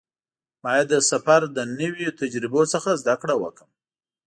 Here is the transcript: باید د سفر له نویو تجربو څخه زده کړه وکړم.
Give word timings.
باید 0.63 0.87
د 0.89 0.95
سفر 1.11 1.41
له 1.55 1.63
نویو 1.79 2.15
تجربو 2.19 2.61
څخه 2.73 2.91
زده 3.01 3.15
کړه 3.21 3.35
وکړم. 3.43 3.69